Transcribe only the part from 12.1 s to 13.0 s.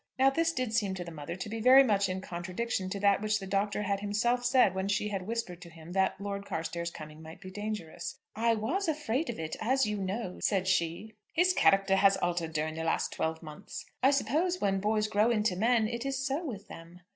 altered during the